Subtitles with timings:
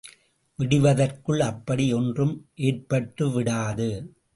[0.59, 2.35] விடிவதற்குள் அப்படி ஒன்றும்
[2.61, 3.89] ஏற்பட்டுவிடாது.